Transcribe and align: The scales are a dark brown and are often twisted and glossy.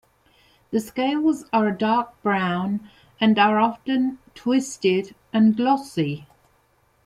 The 0.71 0.79
scales 0.79 1.45
are 1.53 1.67
a 1.67 1.77
dark 1.77 2.19
brown 2.23 2.89
and 3.19 3.37
are 3.37 3.59
often 3.59 4.17
twisted 4.33 5.13
and 5.31 5.55
glossy. 5.55 6.25